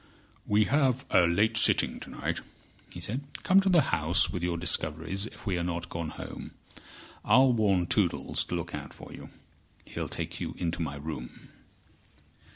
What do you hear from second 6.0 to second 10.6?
home. I'll warn Toodles to look out for you. He'll take you